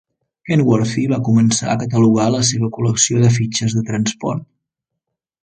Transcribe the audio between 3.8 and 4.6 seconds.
transport.